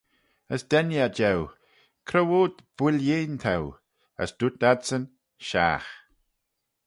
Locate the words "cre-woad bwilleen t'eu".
2.07-3.63